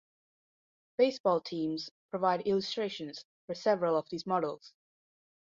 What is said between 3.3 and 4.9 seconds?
for several of these models.